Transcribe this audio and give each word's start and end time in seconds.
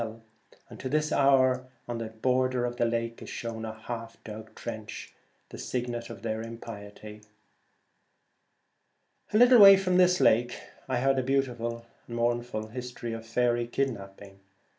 To 0.75 0.89
this 0.89 1.11
hour 1.11 1.67
on 1.87 1.99
the 1.99 2.07
border 2.07 2.65
of 2.65 2.77
the 2.77 2.85
lake 2.87 3.21
is 3.21 3.29
shown 3.29 3.65
a 3.65 3.79
half 3.81 4.17
dug 4.23 4.55
trench— 4.55 5.13
the 5.49 5.59
signet 5.59 6.09
of 6.09 6.23
their 6.23 6.41
impiety. 6.41 7.21
A 9.31 9.37
122 9.37 9.37
little 9.37 9.59
way 9.59 9.77
from 9.77 9.97
this 9.97 10.19
lake 10.19 10.59
I 10.89 10.97
heard 11.01 11.19
a 11.19 11.21
Kidnappers. 11.21 11.25
beautiful 11.27 11.85
and 12.07 12.15
mournful 12.15 12.69
history 12.69 13.13
of 13.13 13.27
faery 13.27 13.67
kidnapping. 13.67 14.39